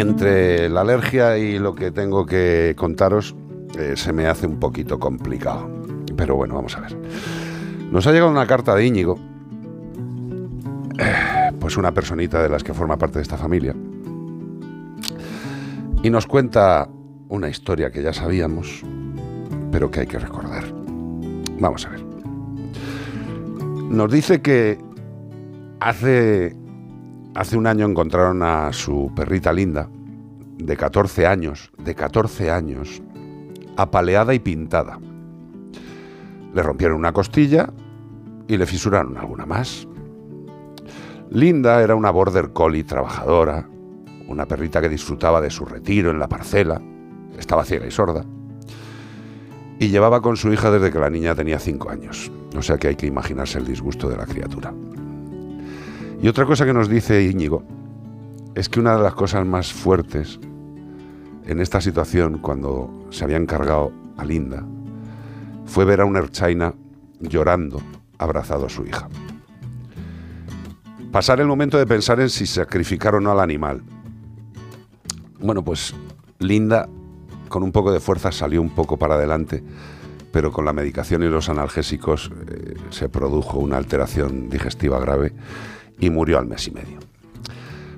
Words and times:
entre 0.00 0.68
la 0.68 0.80
alergia 0.80 1.38
y 1.38 1.58
lo 1.58 1.74
que 1.74 1.90
tengo 1.90 2.26
que 2.26 2.74
contaros, 2.76 3.34
eh, 3.78 3.94
se 3.96 4.12
me 4.12 4.26
hace 4.26 4.46
un 4.46 4.58
poquito 4.58 4.98
complicado. 4.98 5.70
Pero 6.16 6.36
bueno, 6.36 6.54
vamos 6.54 6.76
a 6.76 6.80
ver. 6.80 6.96
Nos 7.90 8.06
ha 8.06 8.12
llegado 8.12 8.30
una 8.30 8.46
carta 8.46 8.74
de 8.74 8.86
Íñigo, 8.86 9.18
eh, 10.98 11.52
pues 11.58 11.76
una 11.76 11.92
personita 11.92 12.42
de 12.42 12.48
las 12.48 12.62
que 12.62 12.74
forma 12.74 12.96
parte 12.96 13.18
de 13.18 13.22
esta 13.22 13.36
familia, 13.36 13.74
y 16.02 16.10
nos 16.10 16.26
cuenta 16.26 16.88
una 17.28 17.48
historia 17.48 17.90
que 17.90 18.02
ya 18.02 18.12
sabíamos, 18.12 18.82
pero 19.70 19.90
que 19.90 20.00
hay 20.00 20.06
que 20.06 20.18
recordar. 20.18 20.64
Vamos 21.58 21.86
a 21.86 21.90
ver. 21.90 22.04
Nos 23.90 24.10
dice 24.10 24.40
que 24.40 24.78
hace, 25.80 26.56
hace 27.34 27.56
un 27.56 27.66
año 27.66 27.86
encontraron 27.86 28.42
a 28.42 28.72
su 28.72 29.12
perrita 29.14 29.52
linda, 29.52 29.88
de 30.58 30.76
14 30.76 31.26
años, 31.26 31.70
de 31.78 31.94
14 31.94 32.50
años, 32.50 33.02
apaleada 33.76 34.34
y 34.34 34.38
pintada. 34.38 34.98
Le 36.54 36.62
rompieron 36.62 36.98
una 36.98 37.12
costilla 37.12 37.72
y 38.48 38.56
le 38.56 38.66
fisuraron 38.66 39.16
alguna 39.16 39.46
más. 39.46 39.86
Linda 41.30 41.80
era 41.82 41.94
una 41.94 42.10
border 42.10 42.52
collie 42.52 42.84
trabajadora, 42.84 43.68
una 44.26 44.46
perrita 44.46 44.80
que 44.80 44.88
disfrutaba 44.88 45.40
de 45.40 45.50
su 45.50 45.64
retiro 45.64 46.10
en 46.10 46.18
la 46.18 46.28
parcela, 46.28 46.80
estaba 47.38 47.64
ciega 47.64 47.86
y 47.86 47.90
sorda, 47.90 48.24
y 49.78 49.88
llevaba 49.88 50.20
con 50.20 50.36
su 50.36 50.52
hija 50.52 50.70
desde 50.70 50.92
que 50.92 50.98
la 50.98 51.08
niña 51.08 51.34
tenía 51.34 51.58
5 51.58 51.88
años, 51.88 52.30
o 52.56 52.62
sea 52.62 52.76
que 52.76 52.88
hay 52.88 52.96
que 52.96 53.06
imaginarse 53.06 53.58
el 53.58 53.66
disgusto 53.66 54.08
de 54.08 54.16
la 54.16 54.26
criatura. 54.26 54.74
Y 56.22 56.28
otra 56.28 56.44
cosa 56.44 56.66
que 56.66 56.74
nos 56.74 56.88
dice 56.88 57.22
Íñigo 57.22 57.62
es 58.54 58.68
que 58.68 58.78
una 58.78 58.96
de 58.96 59.02
las 59.02 59.14
cosas 59.14 59.46
más 59.46 59.72
fuertes 59.72 60.38
en 61.46 61.60
esta 61.60 61.80
situación, 61.80 62.38
cuando 62.38 63.06
se 63.10 63.24
habían 63.24 63.46
cargado 63.46 63.90
a 64.18 64.24
Linda, 64.24 64.62
fue 65.64 65.86
ver 65.86 66.02
a 66.02 66.04
un 66.04 66.16
Erchaina 66.16 66.74
llorando, 67.20 67.80
abrazado 68.18 68.66
a 68.66 68.68
su 68.68 68.84
hija. 68.84 69.08
Pasar 71.10 71.40
el 71.40 71.46
momento 71.46 71.78
de 71.78 71.86
pensar 71.86 72.20
en 72.20 72.28
si 72.28 72.46
sacrificar 72.46 73.14
o 73.14 73.20
no 73.20 73.30
al 73.30 73.40
animal. 73.40 73.82
Bueno, 75.40 75.64
pues 75.64 75.94
Linda, 76.38 76.86
con 77.48 77.62
un 77.62 77.72
poco 77.72 77.92
de 77.92 78.00
fuerza, 78.00 78.30
salió 78.30 78.60
un 78.60 78.70
poco 78.70 78.98
para 78.98 79.14
adelante, 79.14 79.64
pero 80.32 80.52
con 80.52 80.66
la 80.66 80.74
medicación 80.74 81.22
y 81.22 81.28
los 81.28 81.48
analgésicos 81.48 82.30
eh, 82.48 82.74
se 82.90 83.08
produjo 83.08 83.58
una 83.58 83.78
alteración 83.78 84.50
digestiva 84.50 85.00
grave 85.00 85.32
y 86.00 86.10
murió 86.10 86.38
al 86.38 86.46
mes 86.46 86.66
y 86.66 86.70
medio. 86.72 86.98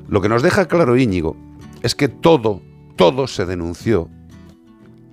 Lo 0.09 0.21
que 0.21 0.29
nos 0.29 0.43
deja 0.43 0.67
claro 0.67 0.97
Íñigo 0.97 1.37
es 1.83 1.95
que 1.95 2.09
todo, 2.09 2.61
todo 2.97 3.27
se 3.27 3.47
denunció, 3.47 4.09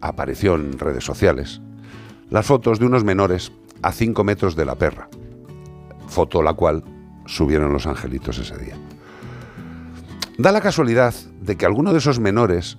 apareció 0.01 0.55
en 0.55 0.77
redes 0.77 1.03
sociales, 1.03 1.61
las 2.29 2.45
fotos 2.45 2.79
de 2.79 2.85
unos 2.85 3.03
menores 3.03 3.51
a 3.81 3.91
5 3.91 4.23
metros 4.23 4.55
de 4.55 4.65
la 4.65 4.75
perra, 4.75 5.09
foto 6.07 6.41
la 6.41 6.53
cual 6.53 6.83
subieron 7.25 7.71
los 7.71 7.87
angelitos 7.87 8.37
ese 8.39 8.57
día. 8.57 8.75
Da 10.37 10.51
la 10.51 10.61
casualidad 10.61 11.13
de 11.41 11.57
que 11.57 11.65
algunos 11.65 11.93
de 11.93 11.99
esos 11.99 12.19
menores, 12.19 12.77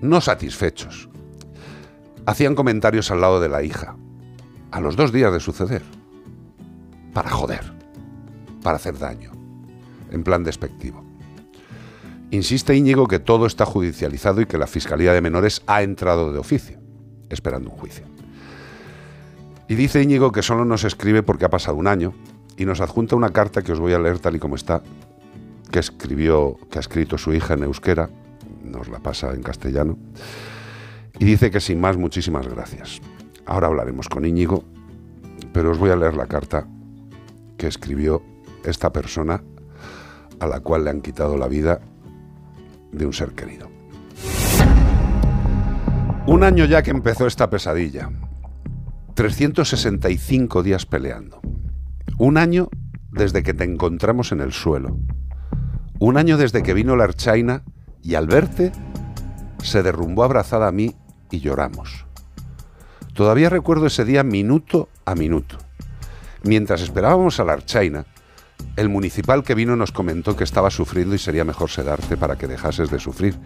no 0.00 0.20
satisfechos, 0.20 1.08
hacían 2.26 2.54
comentarios 2.54 3.10
al 3.10 3.20
lado 3.20 3.40
de 3.40 3.48
la 3.48 3.62
hija, 3.62 3.96
a 4.70 4.80
los 4.80 4.96
dos 4.96 5.12
días 5.12 5.32
de 5.32 5.40
suceder, 5.40 5.82
para 7.12 7.30
joder, 7.30 7.79
para 8.62 8.76
hacer 8.76 8.98
daño, 8.98 9.32
en 10.10 10.22
plan 10.22 10.44
despectivo. 10.44 11.04
Insiste 12.30 12.76
Íñigo 12.76 13.08
que 13.08 13.18
todo 13.18 13.46
está 13.46 13.66
judicializado 13.66 14.40
y 14.40 14.46
que 14.46 14.58
la 14.58 14.68
Fiscalía 14.68 15.12
de 15.12 15.20
Menores 15.20 15.62
ha 15.66 15.82
entrado 15.82 16.32
de 16.32 16.38
oficio, 16.38 16.78
esperando 17.28 17.70
un 17.70 17.76
juicio. 17.76 18.04
Y 19.68 19.74
dice 19.74 20.02
Íñigo 20.02 20.30
que 20.30 20.42
solo 20.42 20.64
nos 20.64 20.84
escribe 20.84 21.22
porque 21.22 21.44
ha 21.44 21.50
pasado 21.50 21.76
un 21.76 21.86
año 21.86 22.14
y 22.56 22.64
nos 22.66 22.80
adjunta 22.80 23.16
una 23.16 23.30
carta 23.30 23.62
que 23.62 23.72
os 23.72 23.80
voy 23.80 23.94
a 23.94 23.98
leer 23.98 24.18
tal 24.18 24.36
y 24.36 24.38
como 24.38 24.54
está, 24.54 24.82
que 25.70 25.78
escribió, 25.78 26.56
que 26.70 26.78
ha 26.78 26.80
escrito 26.80 27.18
su 27.18 27.32
hija 27.32 27.54
en 27.54 27.64
euskera, 27.64 28.10
nos 28.64 28.88
la 28.88 29.00
pasa 29.00 29.32
en 29.32 29.42
castellano, 29.42 29.98
y 31.18 31.24
dice 31.24 31.50
que 31.50 31.60
sin 31.60 31.80
más 31.80 31.96
muchísimas 31.96 32.46
gracias. 32.46 33.00
Ahora 33.46 33.68
hablaremos 33.68 34.08
con 34.08 34.24
Íñigo, 34.24 34.64
pero 35.52 35.70
os 35.70 35.78
voy 35.78 35.90
a 35.90 35.96
leer 35.96 36.14
la 36.14 36.26
carta 36.26 36.66
que 37.56 37.66
escribió 37.66 38.22
esta 38.64 38.92
persona 38.92 39.42
a 40.38 40.46
la 40.46 40.60
cual 40.60 40.84
le 40.84 40.90
han 40.90 41.00
quitado 41.00 41.36
la 41.36 41.48
vida 41.48 41.80
de 42.92 43.06
un 43.06 43.12
ser 43.12 43.32
querido. 43.32 43.68
Un 46.26 46.44
año 46.44 46.64
ya 46.64 46.82
que 46.82 46.90
empezó 46.90 47.26
esta 47.26 47.50
pesadilla. 47.50 48.10
365 49.14 50.62
días 50.62 50.86
peleando. 50.86 51.40
Un 52.18 52.36
año 52.36 52.68
desde 53.10 53.42
que 53.42 53.54
te 53.54 53.64
encontramos 53.64 54.32
en 54.32 54.40
el 54.40 54.52
suelo. 54.52 54.98
Un 55.98 56.16
año 56.16 56.36
desde 56.36 56.62
que 56.62 56.74
vino 56.74 56.96
la 56.96 57.04
archaina 57.04 57.64
y 58.02 58.14
al 58.14 58.26
verte 58.26 58.72
se 59.62 59.82
derrumbó 59.82 60.24
abrazada 60.24 60.68
a 60.68 60.72
mí 60.72 60.94
y 61.30 61.40
lloramos. 61.40 62.06
Todavía 63.14 63.50
recuerdo 63.50 63.86
ese 63.86 64.04
día 64.04 64.22
minuto 64.22 64.88
a 65.04 65.14
minuto. 65.14 65.58
Mientras 66.42 66.80
esperábamos 66.80 67.38
a 67.40 67.44
la 67.44 67.52
archaina, 67.52 68.06
el 68.76 68.88
municipal 68.88 69.42
que 69.42 69.54
vino 69.54 69.76
nos 69.76 69.92
comentó 69.92 70.36
que 70.36 70.44
estaba 70.44 70.70
sufriendo 70.70 71.14
y 71.14 71.18
sería 71.18 71.44
mejor 71.44 71.70
sedarte 71.70 72.16
para 72.16 72.36
que 72.36 72.46
dejases 72.46 72.90
de 72.90 72.98
sufrir, 72.98 73.38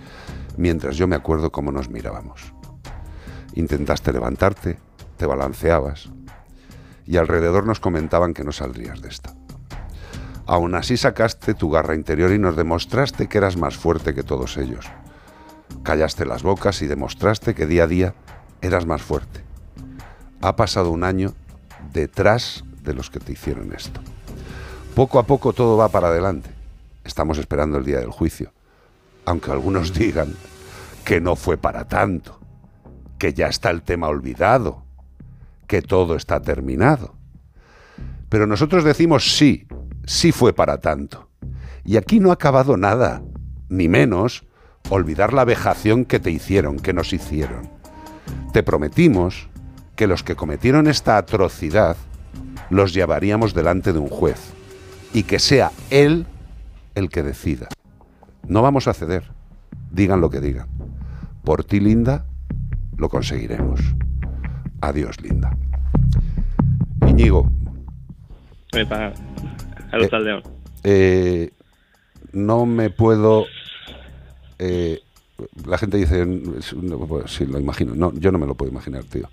mientras 0.56 0.96
yo 0.96 1.06
me 1.06 1.16
acuerdo 1.16 1.50
cómo 1.50 1.72
nos 1.72 1.88
mirábamos. 1.88 2.52
Intentaste 3.54 4.12
levantarte, 4.12 4.78
te 5.16 5.26
balanceabas, 5.26 6.10
y 7.06 7.16
alrededor 7.16 7.66
nos 7.66 7.80
comentaban 7.80 8.34
que 8.34 8.44
no 8.44 8.52
saldrías 8.52 9.00
de 9.00 9.08
esta. 9.08 9.34
Aún 10.46 10.74
así 10.74 10.96
sacaste 10.96 11.54
tu 11.54 11.70
garra 11.70 11.94
interior 11.94 12.30
y 12.32 12.38
nos 12.38 12.56
demostraste 12.56 13.28
que 13.28 13.38
eras 13.38 13.56
más 13.56 13.76
fuerte 13.76 14.14
que 14.14 14.22
todos 14.22 14.56
ellos. 14.56 14.90
Callaste 15.82 16.26
las 16.26 16.42
bocas 16.42 16.82
y 16.82 16.86
demostraste 16.86 17.54
que 17.54 17.66
día 17.66 17.84
a 17.84 17.86
día 17.86 18.14
eras 18.60 18.86
más 18.86 19.02
fuerte. 19.02 19.42
Ha 20.42 20.56
pasado 20.56 20.90
un 20.90 21.04
año 21.04 21.32
detrás 21.92 22.64
de 22.82 22.94
los 22.94 23.10
que 23.10 23.20
te 23.20 23.32
hicieron 23.32 23.72
esto. 23.72 24.00
Poco 24.94 25.18
a 25.18 25.24
poco 25.24 25.52
todo 25.52 25.76
va 25.76 25.88
para 25.88 26.06
adelante. 26.06 26.50
Estamos 27.02 27.38
esperando 27.38 27.78
el 27.78 27.84
día 27.84 27.98
del 27.98 28.12
juicio. 28.12 28.52
Aunque 29.24 29.50
algunos 29.50 29.92
digan 29.98 30.32
que 31.04 31.20
no 31.20 31.34
fue 31.34 31.56
para 31.56 31.88
tanto, 31.88 32.38
que 33.18 33.34
ya 33.34 33.48
está 33.48 33.70
el 33.70 33.82
tema 33.82 34.06
olvidado, 34.06 34.84
que 35.66 35.82
todo 35.82 36.14
está 36.14 36.40
terminado. 36.40 37.16
Pero 38.28 38.46
nosotros 38.46 38.84
decimos 38.84 39.36
sí, 39.36 39.66
sí 40.06 40.30
fue 40.30 40.52
para 40.52 40.78
tanto. 40.78 41.28
Y 41.84 41.96
aquí 41.96 42.20
no 42.20 42.30
ha 42.30 42.34
acabado 42.34 42.76
nada, 42.76 43.20
ni 43.68 43.88
menos 43.88 44.46
olvidar 44.90 45.32
la 45.32 45.44
vejación 45.44 46.04
que 46.04 46.20
te 46.20 46.30
hicieron, 46.30 46.78
que 46.78 46.92
nos 46.92 47.12
hicieron. 47.12 47.68
Te 48.52 48.62
prometimos 48.62 49.48
que 49.96 50.06
los 50.06 50.22
que 50.22 50.36
cometieron 50.36 50.86
esta 50.86 51.16
atrocidad 51.16 51.96
los 52.70 52.94
llevaríamos 52.94 53.54
delante 53.54 53.92
de 53.92 53.98
un 53.98 54.08
juez 54.08 54.54
y 55.14 55.22
que 55.22 55.38
sea 55.38 55.70
él 55.88 56.26
el 56.94 57.08
que 57.08 57.22
decida. 57.22 57.68
No 58.46 58.60
vamos 58.60 58.88
a 58.88 58.92
ceder, 58.92 59.24
digan 59.90 60.20
lo 60.20 60.28
que 60.28 60.40
digan. 60.40 60.68
Por 61.42 61.64
ti, 61.64 61.80
Linda, 61.80 62.26
lo 62.98 63.08
conseguiremos. 63.08 63.80
Adiós, 64.80 65.20
Linda. 65.22 65.56
Iñigo. 67.06 67.50
Eh, 68.72 68.86
eh, 70.82 71.50
no 72.32 72.66
me 72.66 72.90
puedo. 72.90 73.46
Eh, 74.58 75.00
la 75.66 75.78
gente 75.78 75.96
dice, 75.96 76.26
pues, 77.08 77.30
sí, 77.30 77.46
lo 77.46 77.60
imagino. 77.60 77.94
No, 77.94 78.12
yo 78.14 78.32
no 78.32 78.38
me 78.38 78.46
lo 78.46 78.56
puedo 78.56 78.70
imaginar, 78.70 79.04
tío. 79.04 79.28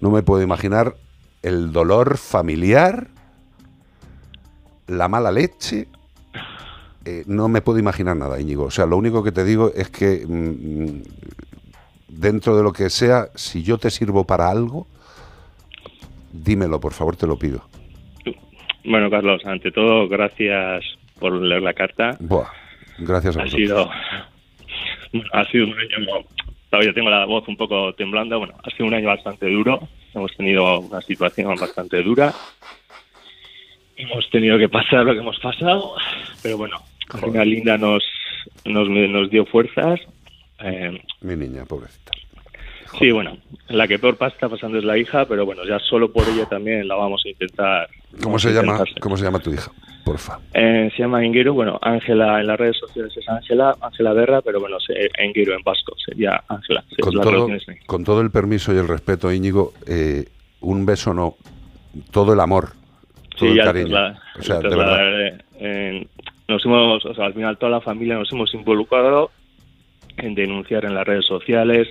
No 0.00 0.10
me 0.10 0.22
puedo 0.22 0.42
imaginar 0.42 0.96
el 1.42 1.72
dolor 1.72 2.18
familiar, 2.18 3.08
la 4.90 5.08
mala 5.08 5.30
leche. 5.30 5.86
no 7.26 7.48
me 7.48 7.62
puedo 7.62 7.78
imaginar 7.78 8.16
nada, 8.16 8.40
Íñigo. 8.40 8.64
O 8.64 8.70
sea, 8.70 8.86
lo 8.86 8.96
único 8.96 9.22
que 9.22 9.32
te 9.32 9.44
digo 9.44 9.72
es 9.74 9.88
que 9.90 10.24
mm, 10.26 10.84
mm, 10.84 11.02
dentro 12.08 12.56
de 12.56 12.62
lo 12.62 12.72
que 12.72 12.90
sea, 12.90 13.28
si 13.34 13.62
yo 13.62 13.78
te 13.78 13.90
sirvo 13.90 14.24
para 14.24 14.50
algo, 14.50 14.86
dímelo, 16.32 16.80
por 16.80 16.92
favor, 16.92 17.16
te 17.16 17.26
lo 17.26 17.38
pido. 17.38 17.62
Bueno, 18.84 19.10
Carlos, 19.10 19.44
ante 19.44 19.70
todo, 19.70 20.08
gracias 20.08 20.84
por 21.18 21.32
leer 21.32 21.62
la 21.62 21.74
carta. 21.74 22.16
Buah, 22.18 22.48
gracias 22.98 23.36
a 23.36 23.42
ha 23.42 23.48
sido, 23.48 23.90
ha 25.32 25.44
sido 25.46 25.66
un 25.66 25.78
año, 25.78 26.24
todavía 26.70 26.94
tengo 26.94 27.10
la 27.10 27.26
voz 27.26 27.46
un 27.46 27.56
poco 27.56 27.92
temblando, 27.94 28.38
bueno, 28.38 28.54
ha 28.62 28.70
sido 28.70 28.86
un 28.86 28.94
año 28.94 29.08
bastante 29.08 29.50
duro, 29.50 29.80
hemos 30.14 30.34
tenido 30.36 30.80
una 30.80 31.02
situación 31.02 31.54
bastante 31.56 32.02
dura, 32.02 32.32
hemos 34.02 34.28
tenido 34.30 34.58
que 34.58 34.68
pasar 34.68 35.04
lo 35.04 35.12
que 35.12 35.20
hemos 35.20 35.38
pasado, 35.38 35.94
pero 36.42 36.56
bueno, 36.56 36.76
al 37.12 37.20
final 37.20 37.48
Linda 37.48 37.78
nos, 37.78 38.02
nos, 38.64 38.88
nos 38.88 39.30
dio 39.30 39.44
fuerzas. 39.46 40.00
Eh, 40.60 41.00
Mi 41.20 41.36
niña, 41.36 41.64
pobrecita. 41.64 42.12
Sí, 42.98 43.10
bueno, 43.12 43.36
la 43.68 43.86
que 43.86 43.98
peor 43.98 44.16
está 44.20 44.48
pasando 44.48 44.78
es 44.78 44.84
la 44.84 44.98
hija, 44.98 45.24
pero 45.26 45.46
bueno, 45.46 45.62
ya 45.64 45.78
solo 45.78 46.12
por 46.12 46.28
ella 46.28 46.46
también 46.46 46.88
la 46.88 46.96
vamos 46.96 47.22
a 47.24 47.28
intentar. 47.28 47.88
¿Cómo 48.22 48.38
se 48.38 48.52
llama? 48.52 48.82
¿Cómo 49.00 49.16
se 49.16 49.24
llama 49.24 49.38
tu 49.38 49.52
hija? 49.52 49.70
Porfa. 50.04 50.40
Eh, 50.54 50.90
se 50.96 51.02
llama 51.02 51.24
Enguero, 51.24 51.54
bueno, 51.54 51.78
Ángela 51.82 52.40
en 52.40 52.46
las 52.46 52.58
redes 52.58 52.78
sociales 52.78 53.16
es 53.16 53.28
Ángela, 53.28 53.76
Ángela 53.80 54.12
Berra, 54.12 54.42
pero 54.42 54.58
bueno, 54.58 54.78
Enguero 55.18 55.54
en 55.54 55.62
vasco 55.62 55.94
sería 56.04 56.42
Ángela. 56.48 56.82
Con, 57.00 57.14
todo, 57.14 57.48
con 57.86 58.04
todo 58.04 58.20
el 58.22 58.30
permiso 58.30 58.74
y 58.74 58.78
el 58.78 58.88
respeto, 58.88 59.32
Íñigo, 59.32 59.72
eh, 59.86 60.24
un 60.60 60.84
beso 60.84 61.14
no, 61.14 61.36
todo 62.10 62.32
el 62.32 62.40
amor, 62.40 62.70
todo 63.40 63.52
el 63.52 63.64
cariño. 63.64 63.96
o 64.38 64.42
sea, 64.42 64.58
de 64.58 64.68
verdad. 64.68 65.40
Eh, 65.58 66.06
nos 66.48 66.64
hemos, 66.64 67.04
o 67.04 67.14
sea, 67.14 67.26
al 67.26 67.34
final 67.34 67.58
toda 67.58 67.72
la 67.72 67.80
familia 67.80 68.16
nos 68.16 68.32
hemos 68.32 68.52
involucrado 68.54 69.30
en 70.16 70.34
denunciar 70.34 70.84
en 70.84 70.94
las 70.94 71.06
redes 71.06 71.26
sociales, 71.26 71.88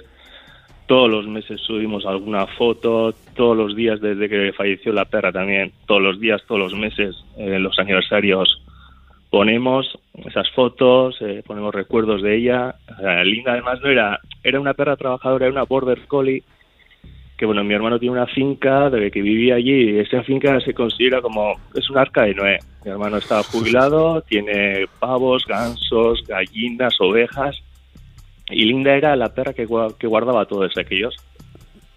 todos 0.86 1.10
los 1.10 1.28
meses 1.28 1.62
subimos 1.62 2.06
alguna 2.06 2.48
foto, 2.48 3.13
todos 3.36 3.56
los 3.56 3.75
días 3.75 4.01
desde 4.01 4.28
que 4.28 4.54
falleció 4.54 4.92
la 4.92 5.06
perra 5.06 5.31
también, 5.31 5.72
todos 5.86 6.01
los 6.01 6.19
días, 6.19 6.42
todos 6.48 6.60
los 6.60 6.74
meses, 6.74 7.16
en 7.38 7.62
los 7.62 7.78
aniversarios 7.78 8.62
ponemos 9.30 10.00
esas 10.25 10.50
fotos, 10.51 11.16
eh, 11.22 11.44
ponemos 11.46 11.74
recuerdos 11.74 12.22
de 12.22 12.36
ella. 12.38 12.75
Linda 13.24 13.54
además 13.54 13.80
no 13.81 13.90
era, 13.90 14.19
era 14.44 14.60
una 14.60 14.74
perra 14.74 14.96
trabajadora, 14.96 15.46
era 15.46 15.54
una 15.54 15.63
border 15.63 16.07
collie, 16.07 16.44
que 17.39 17.45
bueno, 17.45 17.63
mi 17.63 17.74
hermano 17.74 17.97
tiene 17.97 18.12
una 18.12 18.27
finca 18.27 18.89
de 18.89 19.09
que 19.09 19.21
vivía 19.21 19.56
allí, 19.56 19.91
y 19.91 20.00
esa 20.00 20.21
finca 20.24 20.59
se 20.59 20.74
considera 20.74 21.21
como, 21.21 21.56
es 21.74 21.89
un 21.89 21.97
arca 21.97 22.24
de 22.24 22.36
Noé. 22.36 22.59
Mi 22.83 22.91
hermano 22.91 23.15
está 23.15 23.41
jubilado, 23.44 24.21
tiene 24.27 24.86
pavos, 25.00 25.45
gansos, 25.47 26.21
gallinas, 26.27 27.00
ovejas, 27.00 27.56
y 28.50 28.65
Linda 28.65 28.94
era 28.94 29.15
la 29.15 29.33
perra 29.33 29.53
que, 29.53 29.65
que 29.97 30.07
guardaba 30.07 30.45
todos 30.47 30.77
aquellos. 30.77 31.15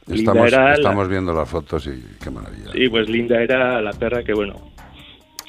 Estamos, 0.07 0.53
estamos 0.53 1.09
viendo 1.09 1.35
las 1.35 1.51
fotos 1.51 1.89
y 1.89 2.01
qué 2.23 2.31
maravilla. 2.31 2.71
Sí, 2.71 2.89
pues 2.89 3.09
Linda 3.09 3.43
era 3.43 3.83
la 3.83 3.93
perra 3.95 4.23
que, 4.23 4.35
bueno, 4.35 4.55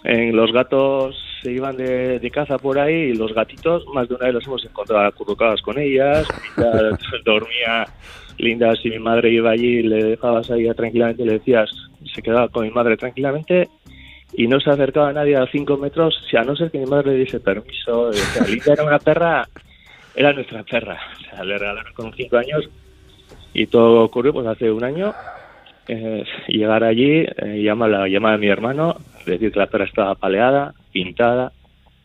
en 0.04 0.36
los 0.36 0.51
gatos 0.51 1.16
se 1.44 1.51
iban 1.51 1.78
de, 1.78 2.31
caza 2.34 2.57
por 2.57 2.80
ahí 2.80 3.12
y 3.12 3.16
los 3.16 3.34
gatitos, 3.34 3.86
más 3.94 4.07
de 4.10 4.16
una 4.16 4.25
vez 4.25 4.34
los 4.36 4.48
hemos 4.48 4.66
encontrado 4.66 5.06
acurrucados 5.06 5.62
con 5.62 5.78
ellas. 5.78 6.28
Linda 6.57 6.98
dormía, 7.25 7.86
Linda, 8.38 8.75
si 8.75 8.90
mi 8.90 9.00
madre 9.00 9.31
iba 9.31 9.51
allí 9.51 9.84
le 9.84 10.04
dejabas 10.04 10.50
ahí 10.50 10.68
tranquilamente, 10.74 11.25
le 11.25 11.34
decías, 11.34 11.69
se 12.13 12.22
quedaba 12.22 12.48
con 12.48 12.63
mi 12.63 12.72
madre 12.72 12.98
tranquilamente 12.98 13.68
y 14.34 14.48
no 14.48 14.60
se 14.60 14.72
acercaba 14.72 15.10
a 15.10 15.13
nadie 15.13 15.36
a 15.36 15.45
cinco 15.48 15.78
metros, 15.78 16.16
si 16.30 16.38
a 16.38 16.44
no 16.44 16.56
ser 16.56 16.72
que 16.72 16.80
mi 16.80 16.86
madre 16.86 17.12
le 17.12 17.19
diese 17.19 17.40
permiso. 17.40 18.10
Linda 18.48 18.74
era 18.74 18.84
una 18.84 19.00
perra 19.00 19.48
era 20.16 20.34
nuestra 20.34 20.63
perra. 20.63 21.00
O 21.18 21.24
sea, 21.24 21.44
le 21.44 21.57
regalaron 21.57 21.94
con 21.94 22.13
cinco 22.13 22.38
años 22.38 22.69
y 23.54 23.68
todo 23.68 24.04
ocurrió 24.04 24.34
pues 24.34 24.48
hace 24.48 24.72
un 24.72 24.84
año. 24.84 25.13
Eh, 25.88 26.24
llegar 26.48 26.84
allí, 26.84 27.25
eh, 27.38 27.62
llama, 27.62 27.88
la, 27.88 28.07
llama 28.07 28.34
a 28.34 28.38
mi 28.38 28.48
hermano, 28.48 28.95
decir 29.31 29.52
que 29.52 29.60
la 29.60 29.68
perra 29.68 29.86
estaba 29.86 30.16
paleada, 30.16 30.74
pintada, 30.92 31.52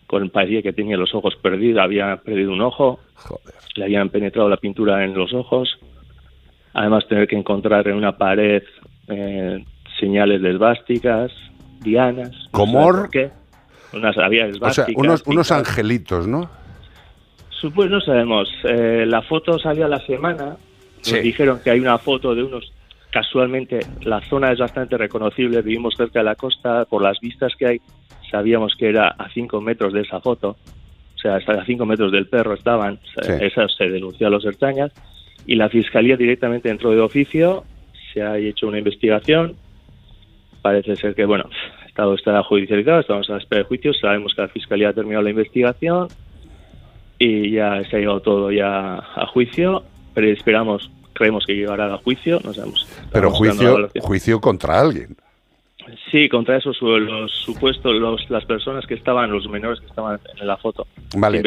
con 0.07 0.31
parecía 0.31 0.63
que 0.63 0.73
tenía 0.73 0.97
los 0.97 1.15
ojos 1.15 1.37
perdidos, 1.37 1.83
había 1.83 2.17
perdido 2.17 2.53
un 2.53 2.63
ojo, 2.63 3.01
le 3.75 3.85
habían 3.85 4.09
penetrado 4.09 4.49
la 4.49 4.57
pintura 4.57 5.05
en 5.05 5.15
los 5.15 5.33
ojos, 5.35 5.79
además 6.73 7.07
tener 7.09 7.29
que 7.29 7.37
encontrar 7.37 7.87
en 7.89 7.97
una 7.97 8.17
pared 8.17 8.63
eh, 9.09 9.65
señales 10.01 10.41
de 10.41 10.51
esvásticas, 10.51 11.33
dianas. 11.81 12.31
¿Cómo? 12.51 13.09
qué. 13.11 13.31
Unas, 13.93 14.19
había 14.19 14.47
o 14.61 14.71
sea, 14.71 14.87
unos, 14.97 15.23
unos 15.27 15.51
angelitos, 15.51 16.27
¿no? 16.27 16.51
Pues 17.75 17.91
no 17.91 18.01
sabemos. 18.01 18.49
Eh, 18.65 19.05
la 19.07 19.23
foto 19.23 19.59
salió 19.59 19.87
a 19.87 19.89
la 19.89 20.01
semana. 20.01 20.57
Nos 20.99 21.23
dijeron 21.23 21.61
que 21.63 21.71
hay 21.71 21.81
una 21.81 21.99
foto 21.99 22.35
de 22.35 22.43
unos. 22.45 22.73
Casualmente, 23.11 23.81
la 24.03 24.21
zona 24.23 24.53
es 24.53 24.59
bastante 24.59 24.97
reconocible. 24.99 25.63
Vivimos 25.63 25.95
cerca 25.97 26.21
de 26.21 26.25
la 26.25 26.35
costa. 26.35 26.85
Por 26.85 27.03
las 27.03 27.19
vistas 27.21 27.53
que 27.57 27.67
hay, 27.67 27.81
sabíamos 28.31 28.75
que 28.77 28.89
era 28.89 29.09
a 29.09 29.29
cinco 29.31 29.61
metros 29.61 29.93
de 29.93 30.03
esa 30.03 30.21
foto. 30.21 30.57
O 31.15 31.19
sea, 31.19 31.37
hasta 31.37 31.53
a 31.53 31.65
cinco 31.65 31.87
metros 31.87 32.13
del 32.13 32.27
perro 32.27 32.55
estaban. 32.55 32.99
Esa 33.41 33.67
se 33.69 33.89
denunció 33.89 34.27
a 34.27 34.31
los 34.31 34.45
Ertañas. 34.45 34.93
Y 35.47 35.55
la 35.57 35.69
fiscalía 35.69 36.17
directamente 36.17 36.69
entró 36.69 36.91
de 36.91 37.01
oficio. 37.01 37.65
Se 38.13 38.23
ha 38.23 38.37
hecho 38.39 38.69
una 38.69 38.79
investigación. 38.79 39.55
Parece 40.63 40.97
ser 40.97 41.15
que, 41.15 41.25
bueno, 41.25 41.49
el 41.83 41.89
Estado 41.89 42.15
está 42.15 42.43
judicializado. 42.43 43.01
Estamos 43.01 43.29
a 43.31 43.33
la 43.33 43.39
espera 43.39 43.63
de 43.63 43.69
juicio. 43.69 43.95
Sabemos 43.95 44.35
que 44.35 44.43
la 44.43 44.49
fiscalía 44.49 44.91
ha 44.91 44.93
terminado 44.93 45.23
la 45.23 45.31
investigación 45.31 46.09
y 47.19 47.51
ya 47.51 47.83
se 47.85 47.97
ha 47.97 47.99
llegado 47.99 48.21
todo 48.21 48.53
ya 48.53 48.95
a 48.95 49.27
juicio, 49.27 49.83
pero 50.15 50.29
esperamos, 50.29 50.91
creemos 51.19 51.45
que 51.45 51.55
llegará 51.55 51.93
a 51.93 51.99
juicio, 51.99 52.41
no 52.45 52.55
sabemos. 52.55 52.87
Pero 53.13 53.31
juicio, 53.31 53.91
juicio 54.01 54.41
contra 54.41 54.81
alguien. 54.81 55.17
Sí, 56.11 56.29
contra 56.29 56.57
esos 56.57 56.77
los 56.83 57.33
supuestos, 57.33 57.95
los, 57.95 58.29
las 58.29 58.45
personas 58.45 58.87
que 58.87 58.95
estaban, 58.95 59.31
los 59.31 59.49
menores 59.49 59.81
que 59.81 59.87
estaban 59.87 60.21
en 60.39 60.47
la 60.47 60.57
foto. 60.57 60.87
Vale, 61.17 61.43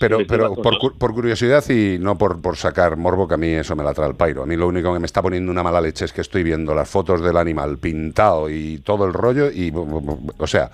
pero, 0.00 0.18
pero 0.26 0.54
por, 0.54 0.98
por, 0.98 1.14
curiosidad 1.14 1.64
y 1.70 1.98
no 1.98 2.18
por, 2.18 2.42
por 2.42 2.56
sacar 2.56 2.96
morbo, 2.96 3.28
que 3.28 3.34
a 3.34 3.36
mí 3.36 3.48
eso 3.48 3.76
me 3.76 3.84
la 3.84 3.94
trae 3.94 4.08
el 4.08 4.16
pairo. 4.16 4.42
A 4.42 4.46
mí 4.46 4.56
lo 4.56 4.66
único 4.66 4.92
que 4.92 4.98
me 4.98 5.06
está 5.06 5.22
poniendo 5.22 5.52
una 5.52 5.62
mala 5.62 5.80
leche 5.80 6.04
es 6.04 6.12
que 6.12 6.20
estoy 6.20 6.42
viendo 6.42 6.74
las 6.74 6.88
fotos 6.88 7.22
del 7.22 7.36
animal 7.36 7.78
pintado 7.78 8.50
y 8.50 8.78
todo 8.78 9.04
el 9.04 9.12
rollo 9.12 9.50
y, 9.52 9.72
o 9.74 10.46
sea, 10.46 10.70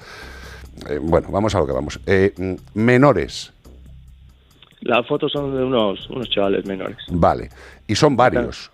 eh, 0.88 0.98
bueno, 1.00 1.28
vamos 1.30 1.54
a 1.54 1.58
lo 1.58 1.66
que 1.66 1.72
vamos. 1.72 2.00
Eh, 2.06 2.32
menores, 2.74 3.51
las 4.82 5.06
fotos 5.06 5.32
son 5.32 5.56
de 5.56 5.64
unos, 5.64 6.08
unos 6.10 6.28
chavales 6.28 6.64
menores. 6.66 6.98
Vale. 7.08 7.48
¿Y 7.86 7.94
son 7.94 8.16
varios? 8.16 8.70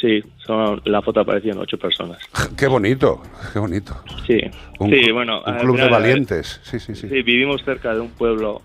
Sí, 0.00 0.22
son, 0.38 0.80
la 0.84 1.02
foto 1.02 1.20
aparecían 1.20 1.58
ocho 1.58 1.76
personas. 1.76 2.18
Qué 2.56 2.68
bonito, 2.68 3.20
qué 3.52 3.58
bonito. 3.58 3.96
Sí, 4.26 4.38
un, 4.78 4.90
sí 4.90 5.10
bueno. 5.10 5.42
Un 5.44 5.56
club 5.58 5.76
de 5.76 5.88
valientes. 5.88 6.60
Sí, 6.62 6.78
sí, 6.78 6.94
sí. 6.94 7.08
Sí, 7.08 7.22
vivimos 7.22 7.62
cerca 7.64 7.94
de 7.94 8.00
un 8.00 8.10
pueblo, 8.10 8.62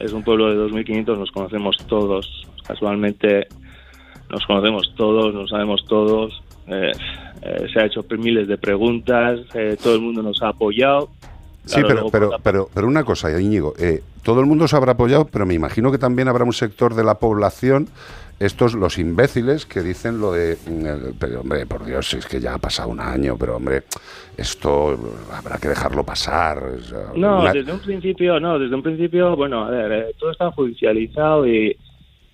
es 0.00 0.12
un 0.12 0.24
pueblo 0.24 0.50
de 0.50 0.72
2.500, 0.72 1.18
nos 1.18 1.30
conocemos 1.30 1.76
todos. 1.86 2.48
Casualmente 2.66 3.46
nos 4.28 4.44
conocemos 4.46 4.92
todos, 4.96 5.34
nos 5.34 5.50
sabemos 5.50 5.84
todos. 5.86 6.42
Eh, 6.66 6.92
eh, 7.42 7.66
se 7.72 7.80
ha 7.80 7.86
hecho 7.86 8.04
miles 8.18 8.48
de 8.48 8.58
preguntas, 8.58 9.40
eh, 9.54 9.76
todo 9.80 9.94
el 9.94 10.00
mundo 10.00 10.22
nos 10.22 10.42
ha 10.42 10.48
apoyado 10.48 11.10
sí, 11.64 11.80
pero, 11.86 12.10
pero, 12.10 12.30
pero, 12.42 12.68
pero 12.72 12.86
una 12.86 13.04
cosa, 13.04 13.40
Íñigo, 13.40 13.74
eh, 13.78 14.02
todo 14.22 14.40
el 14.40 14.46
mundo 14.46 14.68
se 14.68 14.76
habrá 14.76 14.92
apoyado, 14.92 15.26
pero 15.26 15.46
me 15.46 15.54
imagino 15.54 15.90
que 15.90 15.98
también 15.98 16.28
habrá 16.28 16.44
un 16.44 16.52
sector 16.52 16.94
de 16.94 17.04
la 17.04 17.14
población, 17.14 17.88
estos 18.40 18.74
los 18.74 18.98
imbéciles 18.98 19.66
que 19.66 19.82
dicen 19.82 20.20
lo 20.20 20.32
de, 20.32 20.56
mm, 20.66 21.16
pero 21.18 21.40
hombre, 21.42 21.66
por 21.66 21.84
Dios, 21.84 22.12
es 22.14 22.26
que 22.26 22.40
ya 22.40 22.54
ha 22.54 22.58
pasado 22.58 22.88
un 22.88 23.00
año, 23.00 23.36
pero 23.38 23.56
hombre, 23.56 23.84
esto 24.36 24.98
habrá 25.32 25.58
que 25.58 25.68
dejarlo 25.68 26.02
pasar. 26.04 26.60
no, 27.14 27.52
desde 27.52 27.72
un 27.72 27.80
principio, 27.80 28.40
no, 28.40 28.58
desde 28.58 28.74
un 28.74 28.82
principio, 28.82 29.36
bueno, 29.36 29.64
a 29.64 29.70
ver, 29.70 29.92
eh, 29.92 30.14
todo 30.18 30.32
está 30.32 30.50
judicializado 30.50 31.46
y 31.46 31.76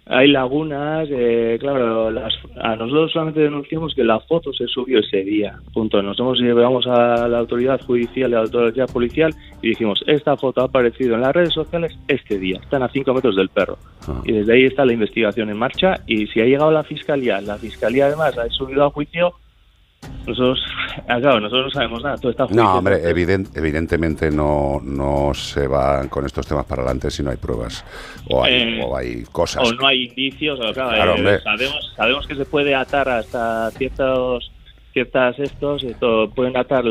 hay 0.08 0.28
lagunas, 0.28 1.06
eh, 1.10 1.58
claro, 1.60 2.08
a 2.08 2.76
nosotros 2.76 3.12
solamente 3.12 3.40
denunciamos 3.40 3.94
que 3.94 4.04
la 4.04 4.18
foto 4.20 4.52
se 4.54 4.66
subió 4.66 5.00
ese 5.00 5.22
día, 5.22 5.58
punto. 5.74 6.02
Nos 6.02 6.18
hemos 6.18 6.38
llevamos 6.38 6.86
a 6.86 7.28
la 7.28 7.38
autoridad 7.38 7.78
judicial, 7.82 8.32
a 8.32 8.36
la 8.38 8.42
autoridad 8.44 8.90
policial 8.90 9.34
y 9.60 9.68
dijimos, 9.68 10.02
esta 10.06 10.36
foto 10.36 10.62
ha 10.62 10.64
aparecido 10.64 11.14
en 11.14 11.20
las 11.20 11.34
redes 11.34 11.52
sociales 11.52 11.98
este 12.08 12.38
día, 12.38 12.58
están 12.62 12.82
a 12.82 12.88
cinco 12.88 13.12
metros 13.12 13.36
del 13.36 13.50
perro. 13.50 13.76
Ah. 14.08 14.22
Y 14.24 14.32
desde 14.32 14.54
ahí 14.54 14.64
está 14.64 14.86
la 14.86 14.94
investigación 14.94 15.50
en 15.50 15.58
marcha 15.58 16.00
y 16.06 16.26
si 16.28 16.40
ha 16.40 16.44
llegado 16.44 16.70
la 16.70 16.84
fiscalía, 16.84 17.42
la 17.42 17.58
fiscalía 17.58 18.06
además 18.06 18.38
ha 18.38 18.48
subido 18.48 18.84
a 18.84 18.90
juicio, 18.90 19.34
nosotros, 20.28 20.60
ah, 21.08 21.18
claro, 21.20 21.40
nosotros 21.40 21.66
no 21.66 21.70
sabemos 21.70 22.02
nada, 22.02 22.16
todo 22.16 22.30
está 22.30 22.46
No, 22.50 22.78
hombre, 22.78 23.00
evidentemente 23.04 24.30
no, 24.30 24.80
no 24.82 25.32
se 25.34 25.66
van 25.66 26.08
con 26.08 26.24
estos 26.26 26.46
temas 26.46 26.64
para 26.66 26.82
adelante 26.82 27.10
si 27.10 27.22
no 27.22 27.30
hay 27.30 27.36
pruebas 27.36 27.84
o 28.30 28.44
hay, 28.44 28.54
eh, 28.54 28.82
o 28.84 28.96
hay 28.96 29.22
cosas. 29.32 29.68
O 29.68 29.72
no 29.74 29.86
hay 29.86 30.04
indicios, 30.04 30.58
claro, 30.74 31.14
eh, 31.16 31.40
sabemos, 31.42 31.92
sabemos 31.96 32.26
que 32.26 32.34
se 32.34 32.44
puede 32.44 32.74
atar 32.74 33.08
hasta 33.08 33.70
ciertos, 33.72 34.52
ciertas 34.92 35.38
estos, 35.38 35.82
esto, 35.82 36.30
pueden 36.34 36.56
atar 36.56 36.84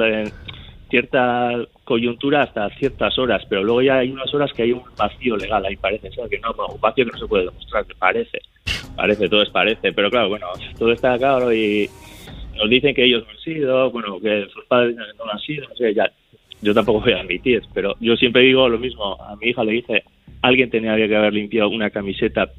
cierta 0.90 1.52
coyuntura 1.84 2.44
hasta 2.44 2.70
ciertas 2.72 3.18
horas, 3.18 3.44
pero 3.50 3.64
luego 3.64 3.82
ya 3.82 3.98
hay 3.98 4.12
unas 4.12 4.34
horas 4.34 4.52
que 4.54 4.64
hay 4.64 4.72
un 4.72 4.84
vacío 4.98 5.36
legal 5.38 5.66
ahí 5.66 5.76
parece, 5.76 6.10
o 6.18 6.30
que 6.30 6.40
no, 6.40 6.52
un 6.52 6.82
vacío 6.82 7.06
que 7.06 7.12
no 7.12 7.18
se 7.18 7.28
puede 7.28 7.46
demostrar, 7.46 7.86
parece, 8.00 8.40
parece, 8.96 9.30
todo 9.30 9.44
es 9.44 9.50
parece, 9.50 9.92
pero 9.94 10.10
claro, 10.10 10.30
bueno, 10.30 10.48
todo 10.78 10.92
está 10.92 11.18
claro 11.18 11.54
y 11.54 11.90
nos 12.58 12.70
dicen 12.70 12.94
que 12.94 13.06
ellos 13.06 13.24
no 13.26 13.32
han 13.32 13.40
sido, 13.40 13.92
bueno, 13.92 14.20
que 14.20 14.48
sus 14.54 14.66
padres 14.66 14.96
no 14.96 15.32
han 15.32 15.40
sido, 15.40 15.68
no 15.68 15.76
sé, 15.76 15.94
ya, 15.94 16.12
yo 16.62 16.74
tampoco 16.74 17.02
voy 17.02 17.14
a 17.14 17.22
admitir, 17.22 17.62
pero 17.74 17.96
yo 18.00 18.16
siempre 18.16 18.42
digo 18.42 18.68
lo 18.68 18.80
mismo, 18.80 19.16
a 19.22 19.36
mi 19.36 19.50
hija 19.50 19.64
le 19.64 19.74
dice, 19.74 20.04
alguien 20.42 20.70
tenía 20.70 20.96
que 20.96 21.16
haber 21.16 21.34
limpiado 21.34 21.70
una 21.70 21.90
camiseta 21.90 22.50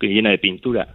llena 0.00 0.30
de 0.30 0.38
pintura, 0.38 0.88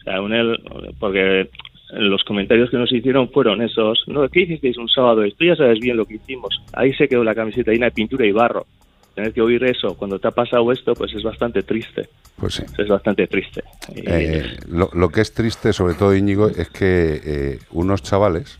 o 0.00 0.04
sea, 0.04 0.22
un 0.22 0.32
él, 0.32 0.58
porque 0.98 1.48
los 1.92 2.24
comentarios 2.24 2.70
que 2.70 2.78
nos 2.78 2.90
hicieron 2.90 3.28
fueron 3.28 3.60
esos, 3.60 4.04
no, 4.06 4.26
¿qué 4.28 4.40
hicisteis 4.40 4.78
un 4.78 4.88
sábado? 4.88 5.22
Esto 5.22 5.44
ya 5.44 5.56
sabes 5.56 5.78
bien 5.80 5.96
lo 5.96 6.06
que 6.06 6.14
hicimos, 6.14 6.62
ahí 6.72 6.94
se 6.94 7.08
quedó 7.08 7.24
la 7.24 7.34
camiseta 7.34 7.72
llena 7.72 7.86
de 7.86 7.92
pintura 7.92 8.26
y 8.26 8.32
barro, 8.32 8.66
tener 9.14 9.32
que 9.32 9.40
oír 9.40 9.64
eso 9.64 9.94
cuando 9.96 10.18
te 10.18 10.28
ha 10.28 10.30
pasado 10.30 10.70
esto, 10.72 10.94
pues 10.94 11.12
es 11.14 11.22
bastante 11.22 11.62
triste. 11.62 12.08
Pues 12.36 12.54
sí. 12.54 12.64
Es 12.78 12.88
bastante 12.88 13.26
triste. 13.26 13.62
Eh, 13.94 14.56
lo, 14.68 14.90
lo, 14.92 15.08
que 15.10 15.20
es 15.20 15.32
triste, 15.32 15.72
sobre 15.72 15.94
todo 15.94 16.14
Íñigo, 16.14 16.48
es 16.48 16.68
que 16.70 17.20
eh, 17.24 17.58
unos 17.70 18.02
chavales 18.02 18.58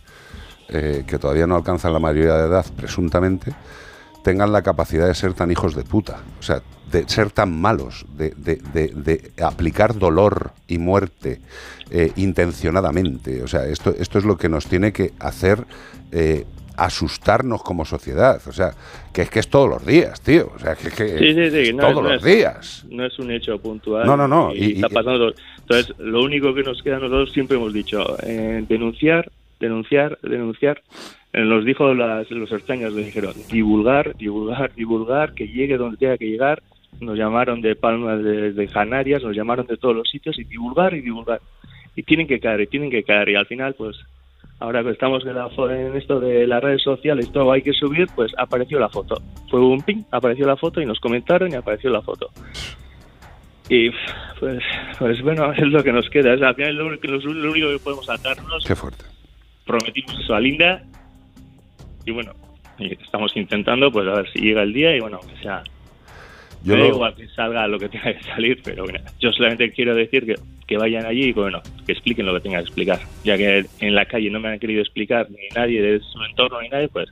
eh, 0.68 1.04
que 1.06 1.18
todavía 1.18 1.46
no 1.46 1.56
alcanzan 1.56 1.92
la 1.92 1.98
mayoría 1.98 2.34
de 2.34 2.46
edad, 2.46 2.66
presuntamente, 2.76 3.52
tengan 4.22 4.52
la 4.52 4.62
capacidad 4.62 5.06
de 5.06 5.14
ser 5.14 5.34
tan 5.34 5.50
hijos 5.50 5.74
de 5.74 5.82
puta. 5.82 6.20
O 6.38 6.42
sea, 6.42 6.62
de 6.90 7.08
ser 7.08 7.30
tan 7.30 7.58
malos, 7.58 8.06
de, 8.16 8.30
de, 8.36 8.56
de, 8.72 8.88
de 8.88 9.32
aplicar 9.42 9.98
dolor 9.98 10.52
y 10.68 10.78
muerte 10.78 11.40
eh, 11.90 12.12
intencionadamente. 12.16 13.42
O 13.42 13.48
sea, 13.48 13.66
esto, 13.66 13.94
esto 13.98 14.18
es 14.18 14.24
lo 14.24 14.36
que 14.36 14.48
nos 14.48 14.66
tiene 14.66 14.92
que 14.92 15.12
hacer 15.18 15.66
eh, 16.12 16.46
asustarnos 16.84 17.62
como 17.62 17.84
sociedad. 17.84 18.40
O 18.46 18.52
sea, 18.52 18.70
que 19.12 19.22
es 19.22 19.30
que 19.30 19.38
es 19.40 19.48
todos 19.48 19.68
los 19.68 19.84
días, 19.86 20.20
tío. 20.20 20.50
O 20.54 20.58
sea, 20.58 20.74
que, 20.74 20.90
que 20.90 21.18
sí, 21.18 21.34
sí, 21.34 21.50
sí. 21.50 21.58
es 21.68 21.74
No, 21.74 21.82
todos 21.82 22.02
no 22.02 22.08
los 22.10 22.24
es- 22.26 22.36
días. 22.36 22.84
No 22.90 23.04
es 23.06 23.18
un 23.18 23.30
hecho 23.30 23.58
puntual. 23.60 24.06
No, 24.06 24.16
no, 24.16 24.26
no, 24.28 24.54
Y, 24.54 24.58
y- 24.58 24.72
está 24.74 24.88
y- 24.90 24.94
pasando. 24.94 25.32
Entonces, 25.60 25.94
lo 25.98 26.22
único 26.22 26.54
que 26.54 26.62
nos 26.62 26.82
queda 26.82 26.96
nosotros 26.98 27.32
siempre 27.32 27.56
hemos 27.56 27.72
dicho, 27.72 28.16
eh, 28.22 28.64
denunciar, 28.68 29.30
denunciar, 29.60 30.18
denunciar. 30.22 30.82
Eh, 31.34 31.40
Nos 31.40 31.64
dijo 31.64 31.94
las, 31.94 32.30
los 32.30 32.52
extraños, 32.52 32.92
le 32.92 33.04
dijeron, 33.04 33.32
divulgar, 33.50 34.14
divulgar, 34.16 34.74
divulgar, 34.74 35.32
que 35.32 35.48
llegue 35.48 35.78
donde 35.78 35.96
tenga 35.96 36.18
que 36.18 36.26
llegar. 36.28 36.62
Nos 37.00 37.16
llamaron 37.16 37.62
de 37.62 37.74
Palma 37.74 38.16
de, 38.16 38.52
de 38.52 38.68
Canarias, 38.68 39.22
nos 39.22 39.34
llamaron 39.34 39.66
de 39.66 39.78
todos 39.78 39.96
los 39.96 40.10
sitios 40.10 40.38
y 40.38 40.44
divulgar 40.44 40.92
y 40.92 41.00
divulgar. 41.00 41.40
Y 41.96 42.02
tienen 42.02 42.26
que 42.26 42.38
caer, 42.38 42.60
y 42.60 42.66
tienen 42.66 42.90
que 42.90 43.02
caer. 43.02 43.30
Y 43.30 43.34
al 43.34 43.46
final, 43.46 43.74
pues, 43.74 43.96
ahora 44.62 44.82
que 44.82 44.90
estamos 44.90 45.24
en, 45.26 45.34
la 45.34 45.48
en 45.74 45.96
esto 45.96 46.20
de 46.20 46.46
las 46.46 46.62
redes 46.62 46.82
sociales, 46.82 47.30
todo 47.32 47.50
hay 47.52 47.62
que 47.62 47.72
subir, 47.72 48.06
pues 48.14 48.32
apareció 48.38 48.78
la 48.78 48.88
foto. 48.88 49.20
Fue 49.50 49.60
un 49.60 49.80
ping, 49.82 50.02
apareció 50.10 50.46
la 50.46 50.56
foto 50.56 50.80
y 50.80 50.86
nos 50.86 51.00
comentaron 51.00 51.50
y 51.50 51.54
apareció 51.54 51.90
la 51.90 52.00
foto. 52.02 52.30
Y 53.68 53.90
pues, 54.40 54.62
pues 54.98 55.22
bueno, 55.22 55.52
es 55.56 55.66
lo 55.68 55.82
que 55.82 55.92
nos 55.92 56.08
queda. 56.10 56.34
Es 56.34 56.42
al 56.42 56.54
final 56.54 56.74
lo, 56.76 56.86
único- 56.86 57.06
lo 57.08 57.50
único 57.50 57.68
que 57.70 57.78
podemos 57.78 58.08
atarnos. 58.10 58.64
Qué 58.66 58.74
fuerte. 58.74 59.04
Prometimos 59.66 60.18
eso 60.18 60.34
a 60.34 60.40
Linda. 60.40 60.82
Y 62.04 62.10
bueno, 62.10 62.32
estamos 62.78 63.36
intentando, 63.36 63.90
pues 63.92 64.06
a 64.08 64.12
ver 64.14 64.30
si 64.32 64.40
llega 64.40 64.62
el 64.62 64.72
día 64.72 64.96
y 64.96 65.00
bueno, 65.00 65.20
que 65.20 65.42
sea. 65.42 65.62
Yo 66.64 66.76
lo- 66.76 66.86
igual 66.86 67.14
que 67.14 67.26
salga 67.28 67.66
lo 67.66 67.78
que 67.78 67.88
tenga 67.88 68.12
que 68.16 68.22
salir, 68.24 68.60
pero 68.64 68.84
bueno, 68.84 69.00
yo 69.18 69.32
solamente 69.32 69.70
quiero 69.72 69.94
decir 69.94 70.24
que, 70.26 70.34
que 70.66 70.76
vayan 70.76 71.04
allí 71.06 71.24
y 71.28 71.32
bueno, 71.32 71.60
que 71.86 71.92
expliquen 71.92 72.26
lo 72.26 72.34
que 72.34 72.40
tengan 72.40 72.60
que 72.62 72.68
explicar. 72.68 73.00
Ya 73.24 73.36
que 73.36 73.64
en 73.80 73.94
la 73.94 74.04
calle 74.06 74.30
no 74.30 74.40
me 74.40 74.48
han 74.48 74.58
querido 74.58 74.80
explicar 74.80 75.28
ni 75.30 75.48
nadie 75.54 75.82
de 75.82 76.00
su 76.00 76.22
entorno 76.24 76.60
ni 76.60 76.68
nadie, 76.68 76.88
pues 76.88 77.08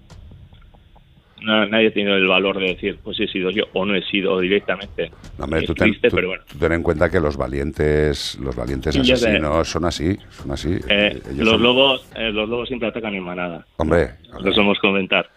no, 1.42 1.64
nadie 1.66 1.88
ha 1.88 1.92
tenido 1.92 2.16
el 2.16 2.26
valor 2.26 2.58
de 2.58 2.66
decir, 2.74 2.98
pues 3.02 3.18
he 3.18 3.26
sido 3.26 3.48
yo 3.50 3.64
o 3.72 3.86
no 3.86 3.94
he 3.94 4.02
sido 4.02 4.38
directamente. 4.40 5.10
No, 5.38 5.44
hombre, 5.44 5.62
tú 5.62 5.72
ten, 5.72 5.88
triste, 5.88 6.10
tú- 6.10 6.16
pero 6.16 6.28
bueno. 6.28 6.42
tú 6.46 6.58
ten 6.58 6.72
en 6.72 6.82
cuenta 6.82 7.08
que 7.10 7.18
los 7.18 7.38
valientes, 7.38 8.38
los 8.42 8.54
valientes 8.54 8.94
Sí, 8.94 9.02
ya 9.02 9.16
sé. 9.16 9.28
asesinos 9.28 9.66
son 9.68 9.86
así, 9.86 10.18
son 10.28 10.50
así. 10.50 10.78
Eh, 10.88 11.18
Ellos 11.30 11.38
los 11.38 11.48
son- 11.52 11.62
lobos 11.62 12.06
eh, 12.14 12.30
los 12.30 12.46
lobos 12.46 12.68
siempre 12.68 12.88
atacan 12.88 13.14
en 13.14 13.22
manada. 13.22 13.66
Hombre, 13.78 14.10
Lo 14.42 14.52
somos 14.52 14.78
comentar. 14.80 15.30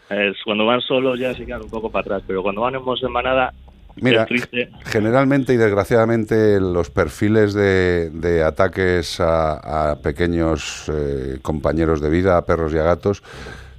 Cuando 0.43 0.65
van 0.65 0.81
solos 0.81 1.17
ya 1.19 1.33
se 1.33 1.45
quedan 1.45 1.61
un 1.61 1.69
poco 1.69 1.89
para 1.89 2.01
atrás, 2.01 2.23
pero 2.27 2.43
cuando 2.43 2.61
van 2.61 2.75
en 2.75 3.11
manada 3.11 3.53
Mira, 3.95 4.27
generalmente 4.85 5.53
y 5.53 5.57
desgraciadamente 5.57 6.59
los 6.59 6.89
perfiles 6.89 7.53
de, 7.53 8.09
de 8.11 8.43
ataques 8.43 9.19
a, 9.19 9.91
a 9.91 9.95
pequeños 9.99 10.85
eh, 10.91 11.37
compañeros 11.41 12.01
de 12.01 12.09
vida, 12.09 12.37
a 12.37 12.45
perros 12.45 12.73
y 12.73 12.77
a 12.77 12.83
gatos, 12.83 13.21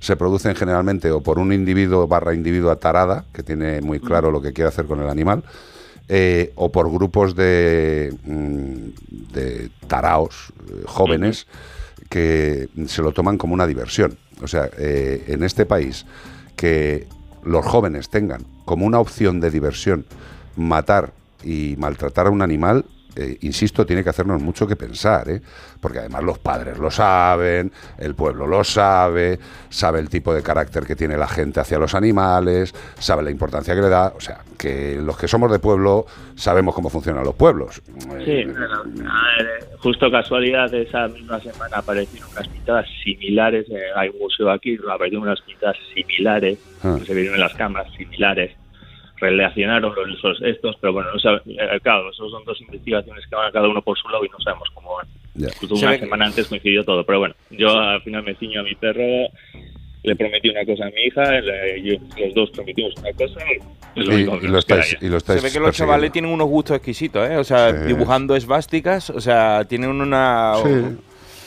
se 0.05 0.17
producen 0.17 0.55
generalmente 0.55 1.11
o 1.11 1.23
por 1.23 1.39
un 1.39 1.53
individuo 1.53 2.07
barra 2.07 2.35
individua 2.35 2.77
tarada, 2.77 3.25
que 3.33 3.43
tiene 3.43 3.81
muy 3.81 4.01
claro 4.01 4.31
lo 4.31 4.43
que 4.43 4.53
quiere 4.53 4.69
hacer 4.69 4.85
con 4.85 5.01
el 5.01 5.09
animal, 5.09 5.43
eh, 6.09 6.53
o 6.57 6.71
por 6.71 6.93
grupos 6.93 7.35
de, 7.35 8.15
mm, 8.25 9.33
de 9.33 9.71
taraos 9.89 10.53
eh, 10.69 10.83
jóvenes 10.85 11.47
que 12.11 12.69
se 12.87 13.01
lo 13.01 13.13
toman 13.13 13.39
como 13.39 13.55
una 13.55 13.67
diversión. 13.67 14.19
O 14.43 14.47
sea, 14.47 14.69
eh, 14.77 15.25
en 15.29 15.43
este 15.43 15.65
país 15.65 16.05
que 16.55 17.07
los 17.45 17.65
jóvenes 17.65 18.09
tengan 18.09 18.43
como 18.65 18.87
una 18.87 18.99
opción 18.99 19.41
de 19.41 19.51
diversión 19.51 20.07
matar 20.57 21.13
y 21.43 21.77
maltratar 21.79 22.27
a 22.27 22.31
un 22.31 22.43
animal, 22.43 22.85
eh, 23.17 23.39
insisto, 23.43 23.85
tiene 23.87 24.03
que 24.03 24.11
hacernos 24.11 24.41
mucho 24.43 24.67
que 24.67 24.77
pensar, 24.77 25.29
¿eh? 25.29 25.41
porque 25.81 25.99
además 26.01 26.23
los 26.25 26.39
padres 26.39 26.79
lo 26.79 26.91
saben, 26.91 27.71
el 27.99 28.15
pueblo 28.15 28.47
lo 28.47 28.65
sabe, 28.65 29.39
sabe 29.69 30.01
el 30.01 30.09
tipo 30.09 30.35
de 30.35 30.43
carácter 30.43 30.85
que 30.85 30.97
tiene 30.97 31.17
la 31.17 31.29
gente 31.29 31.61
hacia 31.61 31.79
los 31.79 31.95
animales, 31.95 32.75
sabe 32.99 33.23
la 33.23 33.31
importancia 33.31 33.75
que 33.75 33.81
le 33.83 33.89
da, 33.89 34.13
o 34.17 34.21
sea, 34.21 34.39
que 34.59 34.97
los 35.01 35.17
que 35.19 35.29
somos 35.29 35.51
de 35.53 35.59
pueblo 35.59 36.07
sabemos 36.37 36.75
cómo 36.75 36.89
funcionan 36.91 37.25
los 37.25 37.35
pueblos. 37.35 37.83
Sí, 38.25 38.31
Eh, 38.31 38.47
bueno, 38.47 38.83
a 39.11 39.43
ver, 39.43 39.69
justo 39.79 40.11
casualidad 40.11 40.73
esa 40.75 41.07
misma 41.09 41.39
semana 41.41 41.79
aparecieron 41.79 42.29
unas 42.33 42.49
pintadas 42.49 42.87
similares, 43.05 43.67
eh, 43.71 43.83
hay 43.97 44.09
un 44.09 44.19
museo 44.21 44.51
aquí, 44.51 44.77
aparecieron 44.91 45.27
unas 45.29 45.41
pintadas 45.43 45.77
similares, 45.95 46.59
Ah. 46.83 46.97
que 46.99 47.05
se 47.07 47.15
vieron 47.15 47.35
en 47.35 47.41
las 47.41 47.55
cámaras 47.55 47.93
similares, 47.95 48.53
relacionaron 49.19 49.95
esos, 50.17 50.41
estos, 50.43 50.77
pero 50.81 50.93
bueno, 50.93 51.11
no 51.13 51.19
sabe- 51.19 51.41
eh, 51.47 51.81
claro, 51.83 52.11
esos 52.11 52.31
son 52.31 52.45
dos 52.45 52.61
investigaciones 52.61 53.25
que 53.29 53.37
van 53.37 53.53
cada 53.53 53.69
uno 53.69 53.81
por 53.83 53.97
su 53.99 54.09
lado 54.09 54.25
y 54.25 54.29
no 54.29 54.39
sabemos 54.41 54.69
cómo 54.75 54.97
van. 54.97 55.07
una 55.71 55.99
semana 55.99 56.27
antes 56.27 56.47
coincidió 56.49 56.85
todo, 56.85 57.05
pero 57.05 57.19
bueno, 57.21 57.35
yo 57.51 57.69
al 57.79 58.03
final 58.03 58.23
me 58.23 58.35
ciño 58.35 58.61
a 58.61 58.63
mi 58.65 58.75
perro, 58.75 59.03
le 60.03 60.17
prometí 60.17 60.51
una 60.51 60.65
cosa 60.67 60.85
a 60.87 60.91
mi 60.91 61.03
hija, 61.07 61.41
le- 61.41 61.83
yo- 61.83 61.97
los 62.19 62.35
dos 62.35 62.51
prometimos 62.51 62.93
una 62.99 63.13
cosa 63.13 63.41
y 63.97 64.01
lo 64.01 64.19
Y, 64.19 64.23
y 64.23 64.49
estáis, 64.59 64.97
y 65.01 65.09
lo 65.09 65.19
Se 65.41 65.41
ve 65.47 65.51
que 65.53 65.61
los 65.61 65.75
chavales 65.75 66.13
tienen 66.13 66.31
unos 66.31 66.47
gustos 66.49 66.77
exquisitos, 66.77 67.29
¿eh? 67.29 67.37
O 67.39 67.45
sea, 67.45 67.71
Sí. 67.71 67.87
dibujando 67.87 68.37
esvásticas, 68.37 69.11
o 69.11 69.21
sea, 69.21 69.65
tienen 69.65 69.91
una... 69.91 70.55
Sí, 70.63 70.69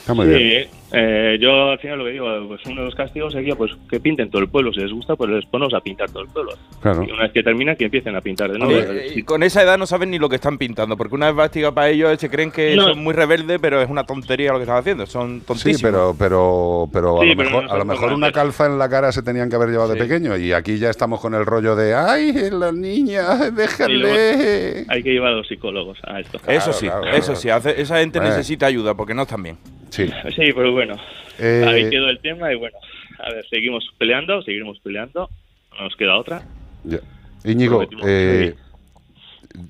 está 0.08 0.14
muy 0.14 0.26
bien. 0.26 0.64
Sí, 0.64 0.70
eh, 0.92 1.36
yo 1.38 1.70
al 1.70 1.78
final 1.78 1.98
lo 1.98 2.04
que 2.06 2.12
digo, 2.12 2.26
pues 2.48 2.60
uno 2.64 2.76
de 2.80 2.86
los 2.86 2.94
castigos 2.94 3.34
sería 3.34 3.54
pues 3.54 3.72
que 3.90 4.00
pinten 4.00 4.30
todo 4.30 4.40
el 4.40 4.48
pueblo, 4.48 4.72
si 4.72 4.80
les 4.80 4.90
gusta, 4.90 5.16
pues 5.16 5.28
les 5.30 5.44
ponemos 5.44 5.74
a 5.74 5.80
pintar 5.80 6.08
todo 6.10 6.22
el 6.22 6.28
pueblo. 6.30 6.52
Claro. 6.80 7.04
Y 7.06 7.10
una 7.12 7.24
vez 7.24 7.32
que 7.32 7.42
termina, 7.42 7.74
que 7.74 7.84
empiecen 7.84 8.16
a 8.16 8.22
pintar 8.22 8.50
de 8.50 8.58
nuevo. 8.58 8.72
Eh, 8.92 9.12
y 9.16 9.22
con 9.22 9.42
esa 9.42 9.62
edad 9.62 9.76
no 9.76 9.86
saben 9.86 10.10
ni 10.10 10.18
lo 10.18 10.30
que 10.30 10.36
están 10.36 10.56
pintando, 10.56 10.96
porque 10.96 11.14
una 11.14 11.28
esvástica 11.28 11.72
para 11.72 11.90
ellos 11.90 12.18
se 12.18 12.30
creen 12.30 12.50
que 12.50 12.74
No. 12.74 12.84
son 12.88 13.04
muy 13.04 13.12
rebeldes, 13.12 13.58
pero 13.60 13.82
es 13.82 13.90
una 13.90 14.04
tontería 14.04 14.50
lo 14.52 14.58
que 14.58 14.62
están 14.62 14.78
haciendo, 14.78 15.04
son 15.04 15.40
tontísimos. 15.42 15.76
Sí, 15.78 15.82
pero, 15.84 16.16
pero, 16.18 16.88
pero 16.90 17.18
a 17.18 17.20
Sí, 17.22 17.28
lo 17.30 17.36
pero 17.36 17.50
mejor, 17.50 17.64
no 17.66 17.72
a 17.72 17.78
lo 17.78 17.84
mejor 17.84 18.12
una 18.14 18.32
calza 18.32 18.64
en 18.64 18.78
la 18.78 18.88
cara 18.88 19.12
se 19.12 19.22
tenían 19.22 19.50
que 19.50 19.56
haber 19.56 19.68
llevado 19.68 19.92
de 19.92 20.00
Sí. 20.00 20.08
pequeño 20.08 20.38
y 20.38 20.52
aquí 20.52 20.78
ya 20.78 20.88
estamos 20.88 21.20
con 21.20 21.34
el 21.34 21.44
rollo 21.44 21.76
de 21.76 21.94
¡ay, 21.94 22.32
la 22.50 22.72
niña, 22.72 23.50
déjale! 23.50 24.86
Hay 24.88 25.02
que 25.02 25.10
llevar 25.12 25.32
a 25.32 25.36
los 25.36 25.48
psicólogos 25.48 25.98
a 26.04 26.20
esto. 26.20 26.38
Eso 26.46 26.72
sí, 26.72 26.86
claro, 26.86 27.04
eso 27.08 27.20
claro. 27.26 27.36
sí, 27.40 27.50
hace- 27.50 27.80
esa 27.80 27.98
gente 27.98 28.18
Eh. 28.18 28.22
necesita 28.22 28.64
ayuda 28.66 28.94
porque 28.94 29.12
no 29.14 29.22
están 29.22 29.42
bien. 29.42 29.58
Sí. 29.90 30.06
Sí, 30.06 30.52
pero 30.54 30.72
bueno, 30.72 30.96
Eh, 31.38 31.64
ahí 31.66 31.88
quedó 31.90 32.08
el 32.08 32.18
tema 32.20 32.52
y 32.52 32.56
bueno, 32.56 32.76
a 33.18 33.32
ver, 33.32 33.46
seguimos 33.48 33.88
peleando, 33.98 34.42
seguiremos 34.42 34.78
peleando, 34.80 35.28
no 35.76 35.84
nos 35.84 35.96
queda 35.96 36.16
otra. 36.18 36.42
ya. 36.84 36.98
Íñigo, 37.44 37.86
eh, 38.04 38.54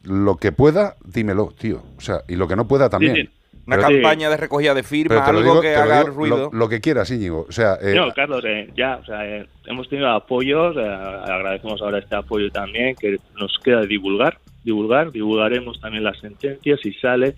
lo 0.04 0.36
que 0.36 0.52
pueda, 0.52 0.96
dímelo, 1.04 1.52
tío. 1.58 1.82
O 1.96 2.00
sea, 2.00 2.20
y 2.28 2.36
lo 2.36 2.48
que 2.48 2.56
no 2.56 2.66
pueda 2.66 2.88
también. 2.88 3.14
Sí, 3.14 3.22
sí. 3.22 3.28
Una 3.66 3.76
Pero- 3.76 3.88
Sí. 3.88 3.94
campaña 3.96 4.30
de 4.30 4.36
recogida 4.38 4.72
de 4.72 4.82
firmas, 4.82 5.28
algo 5.28 5.42
digo- 5.42 5.60
que 5.60 5.76
haga 5.76 6.00
digo 6.04 6.14
ruido. 6.16 6.36
Lo, 6.50 6.58
lo 6.58 6.68
que 6.70 6.80
quieras, 6.80 7.10
Íñigo. 7.10 7.44
O 7.46 7.52
sea, 7.52 7.74
eh, 7.82 7.94
No, 7.94 8.10
Carlos, 8.14 8.42
eh, 8.46 8.70
ya, 8.74 8.96
o 8.96 9.04
sea, 9.04 9.26
eh, 9.28 9.46
hemos 9.66 9.86
tenido 9.90 10.08
apoyos, 10.08 10.74
eh, 10.76 10.80
agradecemos 10.80 11.80
ahora 11.82 11.98
este 11.98 12.16
apoyo 12.16 12.50
también, 12.50 12.96
que 12.96 13.18
nos 13.38 13.58
queda 13.62 13.82
divulgar, 13.82 14.38
divulgar, 14.64 15.12
divulgaremos 15.12 15.78
también 15.80 16.02
las 16.02 16.18
sentencias 16.18 16.80
si 16.82 16.94
sale, 16.94 17.34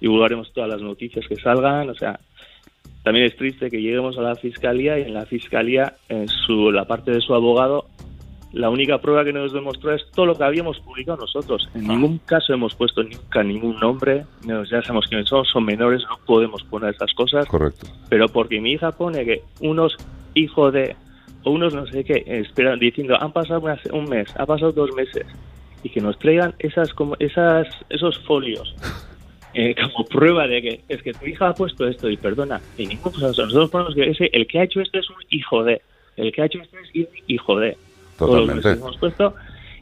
divulgaremos 0.00 0.52
todas 0.52 0.70
las 0.70 0.82
noticias 0.82 1.26
que 1.28 1.36
salgan, 1.36 1.90
o 1.90 1.94
sea, 1.94 2.18
también 3.02 3.26
es 3.26 3.36
triste 3.36 3.70
que 3.70 3.82
lleguemos 3.82 4.16
a 4.18 4.22
la 4.22 4.34
fiscalía 4.34 4.98
y 4.98 5.02
en 5.02 5.14
la 5.14 5.26
fiscalía, 5.26 5.94
en 6.08 6.26
su, 6.28 6.70
la 6.70 6.86
parte 6.86 7.10
de 7.10 7.20
su 7.20 7.34
abogado, 7.34 7.86
la 8.54 8.70
única 8.70 8.98
prueba 8.98 9.24
que 9.24 9.32
nos 9.32 9.52
demostró 9.52 9.92
es 9.92 10.02
todo 10.12 10.26
lo 10.26 10.36
que 10.36 10.44
habíamos 10.44 10.78
publicado 10.80 11.18
nosotros. 11.18 11.68
En 11.74 11.88
ningún 11.88 12.18
caso 12.18 12.54
hemos 12.54 12.74
puesto 12.74 13.02
nunca 13.02 13.42
ningún 13.42 13.76
nombre, 13.80 14.24
no, 14.46 14.64
ya 14.64 14.80
sabemos 14.80 15.06
quiénes 15.08 15.28
son, 15.28 15.44
son 15.44 15.64
menores, 15.64 16.02
no 16.08 16.18
podemos 16.24 16.62
poner 16.64 16.94
esas 16.94 17.12
cosas. 17.14 17.46
Correcto. 17.46 17.86
pero 18.08 18.28
porque 18.28 18.60
mi 18.60 18.72
hija 18.72 18.92
pone 18.92 19.24
que 19.24 19.42
unos 19.60 19.96
hijos 20.34 20.72
de 20.72 20.96
o 21.42 21.50
unos 21.50 21.74
no 21.74 21.86
sé 21.86 22.04
qué 22.04 22.24
esperan 22.26 22.78
diciendo 22.78 23.20
han 23.20 23.32
pasado 23.32 23.60
una 23.60 23.78
un 23.92 24.08
mes 24.08 24.28
ha 24.38 24.46
pasado 24.46 24.72
dos 24.72 24.94
meses 24.94 25.26
y 25.82 25.90
que 25.90 26.00
nos 26.00 26.18
traigan 26.18 26.54
esas 26.58 26.94
como 26.94 27.16
esas 27.18 27.68
esos 27.90 28.18
folios 28.20 28.74
eh, 29.54 29.74
como 29.74 30.06
prueba 30.06 30.46
de 30.46 30.62
que 30.62 30.80
es 30.88 31.02
que 31.02 31.12
tu 31.12 31.26
hija 31.26 31.48
ha 31.48 31.54
puesto 31.54 31.86
esto 31.86 32.10
y 32.10 32.16
perdona 32.16 32.60
y 32.76 32.86
ningún 32.86 33.12
o 33.14 33.18
sea, 33.18 33.44
nosotros 33.44 33.70
ponemos 33.70 33.94
que 33.94 34.10
ese 34.10 34.30
el 34.32 34.46
que 34.46 34.58
ha 34.58 34.64
hecho 34.64 34.80
esto 34.80 34.98
es 34.98 35.08
un 35.10 35.16
hijo 35.30 35.64
de 35.64 35.80
el 36.16 36.32
que 36.32 36.42
ha 36.42 36.46
hecho 36.46 36.60
esto 36.60 36.76
es 36.78 36.94
un 36.94 37.08
hijo 37.26 37.58
de 37.58 37.76
todos 38.18 38.30
los 38.30 38.40
Totalmente. 38.40 38.68
que 38.68 38.80
hemos 38.80 38.96
puesto 38.98 39.34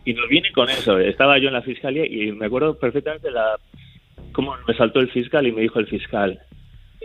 y 0.04 0.14
nos 0.14 0.28
viene 0.28 0.52
con 0.52 0.68
eso 0.68 0.98
estaba 0.98 1.38
yo 1.38 1.48
en 1.48 1.54
la 1.54 1.62
fiscalía 1.62 2.06
y 2.06 2.32
me 2.32 2.46
acuerdo 2.46 2.78
perfectamente 2.78 3.30
la 3.30 3.58
cómo 4.32 4.54
me 4.66 4.74
saltó 4.74 5.00
el 5.00 5.10
fiscal 5.10 5.46
y 5.46 5.52
me 5.52 5.62
dijo 5.62 5.78
el 5.78 5.86
fiscal 5.86 6.40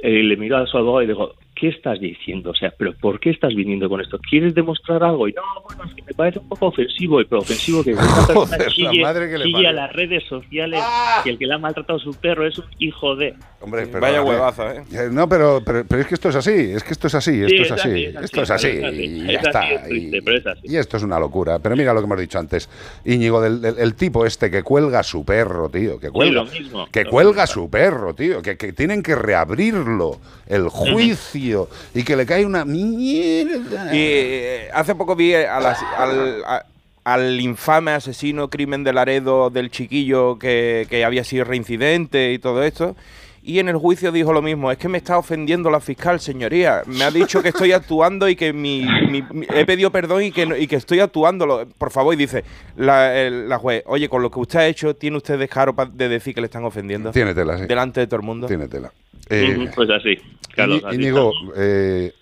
eh, 0.03 0.23
le 0.23 0.37
miró 0.37 0.57
a 0.57 0.67
su 0.67 0.77
abogado 0.77 1.03
y 1.03 1.07
dijo, 1.07 1.33
¿qué 1.59 1.69
estás 1.69 1.99
diciendo? 1.99 2.51
O 2.51 2.55
sea, 2.55 2.71
¿pero 2.77 2.93
por 2.93 3.19
qué 3.19 3.31
estás 3.31 3.53
viniendo 3.55 3.89
con 3.89 3.99
esto? 4.01 4.19
¿Quieres 4.29 4.53
demostrar 4.53 5.03
algo? 5.03 5.27
Y 5.27 5.33
no, 5.33 5.41
bueno, 5.67 5.83
es 5.85 5.93
que 5.95 6.03
me 6.03 6.13
parece 6.13 6.39
un 6.39 6.47
poco 6.49 6.67
ofensivo, 6.67 7.19
y 7.21 7.25
pero 7.25 7.41
ofensivo 7.41 7.83
que 7.83 7.91
esta 7.91 8.03
persona 8.27 8.33
Joder, 8.35 8.59
la 8.67 8.69
sigue, 8.69 9.01
madre 9.01 9.29
que 9.29 9.37
le 9.37 9.43
sigue 9.45 9.53
parió. 9.53 9.69
a 9.69 9.73
las 9.73 9.93
redes 9.93 10.23
sociales 10.29 10.83
que 11.23 11.29
el 11.31 11.37
que 11.37 11.45
le 11.47 11.53
ha 11.53 11.57
maltratado 11.57 11.97
a 11.99 12.01
su 12.01 12.11
perro 12.13 12.45
es 12.47 12.57
un 12.59 12.65
hijo 12.79 13.15
de... 13.15 13.33
Hombre, 13.59 13.87
pero, 13.87 14.01
Vaya 14.01 14.19
a 14.19 14.23
ver, 14.23 14.29
huevazo, 14.29 14.69
¿eh? 14.71 14.83
No, 15.11 15.27
pero, 15.27 15.61
pero, 15.65 15.83
pero 15.87 16.01
es 16.01 16.07
que 16.07 16.13
esto 16.13 16.29
es 16.29 16.35
así, 16.35 16.51
es 16.51 16.83
que 16.83 16.91
esto 16.93 17.07
es 17.07 17.15
así, 17.15 17.41
esto 17.41 17.47
Sí, 17.49 17.61
es 17.63 17.71
así, 17.71 18.05
esto 18.05 18.41
es 18.43 18.51
así, 18.51 18.67
es 18.67 18.83
así, 18.83 18.97
y 19.03 19.25
ya 19.25 19.39
está. 19.39 19.67
es 19.67 19.83
triste, 19.87 20.17
y, 20.17 20.21
pero 20.21 20.37
es 20.37 20.45
así. 20.47 20.61
y 20.65 20.75
esto 20.77 20.97
es 20.97 21.03
una 21.03 21.19
locura. 21.19 21.57
Pero 21.59 21.75
mira 21.75 21.91
lo 21.93 21.99
que 22.01 22.05
hemos 22.05 22.19
dicho 22.19 22.37
antes, 22.37 22.69
Íñigo, 23.03 23.41
del, 23.41 23.59
del- 23.61 23.79
el 23.79 23.95
tipo 23.95 24.25
este 24.27 24.51
que 24.51 24.61
cuelga 24.61 24.99
a 24.99 25.03
su 25.03 25.25
perro, 25.25 25.69
tío, 25.69 25.99
que 25.99 26.11
cuelga, 26.11 26.43
lo 26.43 26.45
mismo, 26.45 26.87
que 26.91 27.03
lo 27.03 27.09
cuelga 27.09 27.43
a 27.43 27.47
su 27.47 27.67
perro, 27.69 28.13
tío, 28.13 28.43
que, 28.43 28.57
que 28.57 28.73
tienen 28.73 29.01
que 29.01 29.15
reabrirlo, 29.15 30.19
el 30.45 30.69
juicio, 30.69 31.46
y 31.93 32.03
que 32.03 32.15
le 32.15 32.25
cae 32.25 32.45
una 32.45 32.65
mierda. 32.65 33.93
Y 33.95 33.99
eh, 33.99 34.69
hace 34.73 34.95
poco 34.95 35.15
vi 35.15 35.33
a 35.33 35.59
las- 35.59 35.81
al, 35.97 36.43
a- 36.45 36.65
al 37.03 37.39
infame 37.39 37.91
asesino 37.91 38.49
crimen 38.49 38.83
de 38.83 38.91
Laredo 38.93 39.49
del 39.49 39.71
chiquillo 39.71 40.37
que, 40.37 40.85
que 40.89 41.05
había 41.05 41.23
sido 41.23 41.45
reincidente 41.45 42.33
y 42.33 42.39
todo 42.39 42.63
esto. 42.63 42.95
Y 43.43 43.59
en 43.59 43.69
el 43.69 43.77
juicio 43.77 44.11
dijo 44.11 44.33
lo 44.33 44.41
mismo, 44.41 44.73
es 44.73 44.77
que 44.77 44.89
me 44.89 44.97
está 44.97 45.17
ofendiendo 45.17 45.69
la 45.71 45.79
fiscal, 45.79 46.19
señoría. 46.19 46.81
Me 46.85 47.05
ha 47.05 47.11
dicho 47.11 47.41
que 47.41 47.47
estoy 47.47 47.71
actuando 47.71 48.27
y 48.27 48.35
que 48.35 48.51
mi, 48.51 48.83
mi- 49.09 49.21
mi- 49.31 49.47
he 49.55 49.65
pedido 49.65 49.89
perdón 49.89 50.23
y 50.23 50.31
que, 50.33 50.45
no- 50.45 50.57
y 50.57 50.67
que 50.67 50.75
estoy 50.75 50.99
actuando. 50.99 51.65
Por 51.77 51.89
favor, 51.91 52.13
y 52.13 52.17
dice 52.17 52.43
la, 52.75 53.17
el- 53.17 53.47
la 53.47 53.57
juez, 53.57 53.83
oye, 53.85 54.09
con 54.09 54.21
lo 54.21 54.29
que 54.29 54.39
usted 54.41 54.59
ha 54.59 54.67
hecho, 54.67 54.97
¿tiene 54.97 55.15
usted 55.15 55.39
descaro 55.39 55.73
de 55.93 56.09
decir 56.09 56.35
que 56.35 56.41
le 56.41 56.47
están 56.47 56.65
ofendiendo? 56.65 57.11
Tiene 57.11 57.33
tela, 57.33 57.57
sí. 57.57 57.67
Delante 57.67 58.01
de 58.01 58.07
todo 58.07 58.17
el 58.19 58.25
mundo. 58.25 58.47
Tiene 58.47 58.67
tela. 58.67 58.91
Eh, 59.29 59.69
pues 59.75 59.89
así, 59.89 60.17
Carlos. 60.55 60.83
Íñigo, 60.93 61.33
eh, 61.55 62.13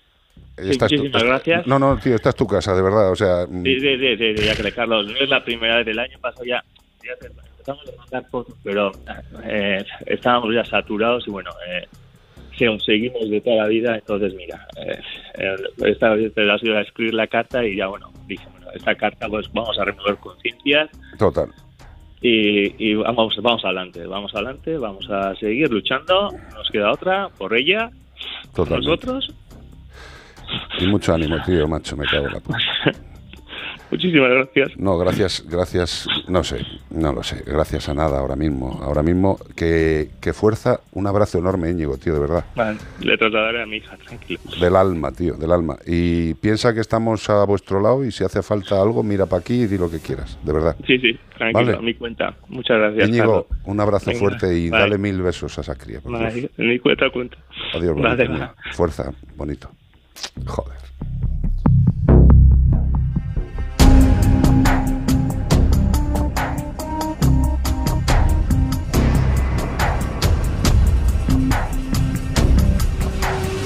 esta 0.56 0.86
es 0.86 0.92
tu- 0.92 0.96
muchísimas 0.96 1.24
gracias. 1.24 1.66
No, 1.66 1.78
no, 1.78 1.96
tío, 1.98 2.14
esta 2.16 2.30
es 2.30 2.34
tu 2.36 2.46
casa, 2.46 2.74
de 2.74 2.82
verdad. 2.82 3.10
O 3.10 3.16
sea, 3.16 3.46
mm, 3.48 3.62
Sí, 3.64 3.80
sí, 3.80 3.96
sí, 3.98 4.16
sí, 4.16 4.44
ya 4.44 4.56
que 4.56 4.72
Carlos, 4.72 5.06
no 5.06 5.16
es 5.18 5.28
la 5.28 5.44
primera 5.44 5.76
vez 5.76 5.86
del 5.86 5.98
año 5.98 6.18
pasado 6.20 6.44
ya, 6.44 6.64
ya 7.04 7.12
empezamos 7.12 7.86
a 7.88 7.96
mandar 8.00 8.30
fotos, 8.30 8.56
pero 8.62 8.92
eh, 9.44 9.84
estábamos 10.06 10.54
ya 10.54 10.64
saturados 10.64 11.26
y 11.28 11.30
bueno, 11.30 11.50
eh, 11.68 11.86
seguimos 12.84 13.28
de 13.28 13.40
toda 13.40 13.56
la 13.56 13.66
vida, 13.66 13.94
entonces 13.96 14.34
mira, 14.34 14.66
eh, 14.76 14.98
eh, 15.38 15.56
esta 15.84 16.14
vez 16.14 16.32
te 16.34 16.50
ha 16.50 16.58
sido 16.58 16.76
a 16.76 16.82
escribir 16.82 17.14
la 17.14 17.26
carta 17.26 17.64
y 17.64 17.76
ya 17.76 17.86
bueno, 17.88 18.10
dije, 18.26 18.46
bueno, 18.52 18.68
esta 18.74 18.94
carta 18.94 19.28
pues 19.28 19.52
vamos 19.52 19.78
a 19.78 19.84
remover 19.84 20.16
conciencias 20.16 20.88
total. 21.18 21.50
Y, 22.20 22.90
y 22.90 22.94
vamos, 22.94 23.34
vamos 23.42 23.64
adelante, 23.64 24.06
vamos 24.06 24.34
adelante, 24.34 24.76
vamos 24.78 25.08
a 25.10 25.34
seguir 25.36 25.70
luchando, 25.70 26.30
no 26.32 26.56
nos 26.58 26.70
queda 26.70 26.92
otra, 26.92 27.28
por 27.36 27.56
ella, 27.56 27.90
Totalmente. 28.54 28.86
nosotros. 28.88 29.34
Y 30.78 30.86
mucho 30.86 31.14
ánimo, 31.14 31.36
tío, 31.44 31.66
macho, 31.68 31.96
me 31.96 32.06
cago 32.06 32.26
en 32.26 32.32
la 32.34 32.40
puta. 32.40 32.58
Muchísimas 33.96 34.28
gracias. 34.30 34.78
No, 34.78 34.98
gracias, 34.98 35.42
gracias, 35.48 36.06
no 36.28 36.44
sé, 36.44 36.58
no 36.90 37.14
lo 37.14 37.22
sé, 37.22 37.42
gracias 37.46 37.88
a 37.88 37.94
nada 37.94 38.18
ahora 38.18 38.36
mismo. 38.36 38.78
Ahora 38.82 39.02
mismo, 39.02 39.38
que, 39.56 40.10
que 40.20 40.34
fuerza, 40.34 40.80
un 40.92 41.06
abrazo 41.06 41.38
enorme, 41.38 41.70
Íñigo, 41.70 41.96
tío, 41.96 42.12
de 42.12 42.20
verdad. 42.20 42.44
Vale, 42.54 42.76
le 43.00 43.16
trasladaré 43.16 43.62
a 43.62 43.66
mi 43.66 43.76
hija, 43.78 43.96
tranquilo. 43.96 44.40
Del 44.60 44.76
alma, 44.76 45.12
tío, 45.12 45.34
del 45.34 45.50
alma. 45.50 45.78
Y 45.86 46.34
piensa 46.34 46.74
que 46.74 46.80
estamos 46.80 47.30
a 47.30 47.42
vuestro 47.46 47.80
lado 47.80 48.04
y 48.04 48.12
si 48.12 48.22
hace 48.22 48.42
falta 48.42 48.82
algo, 48.82 49.02
mira 49.02 49.24
para 49.24 49.40
aquí 49.40 49.62
y 49.62 49.66
di 49.66 49.78
lo 49.78 49.90
que 49.90 50.00
quieras, 50.00 50.38
de 50.44 50.52
verdad. 50.52 50.76
Sí, 50.86 50.98
sí, 50.98 51.18
tranquilo, 51.38 51.64
Vale. 51.66 51.78
a 51.78 51.80
mi 51.80 51.94
cuenta. 51.94 52.34
Muchas 52.48 52.78
gracias. 52.78 53.08
Íñigo, 53.08 53.46
un 53.64 53.80
abrazo 53.80 54.10
Venga, 54.10 54.20
fuerte 54.20 54.58
y 54.58 54.68
dale 54.68 54.98
mil 54.98 55.22
besos 55.22 55.56
a 55.56 55.62
esa 55.62 55.74
cría. 55.74 56.00
por. 56.02 56.12
Vale, 56.12 56.50
mi 56.58 56.78
cuenta 56.80 57.08
cuenta. 57.08 57.38
Adiós, 57.74 57.94
bonito. 57.96 58.54
Fuerza, 58.72 59.10
bonito. 59.36 59.70
Joder. 60.46 60.85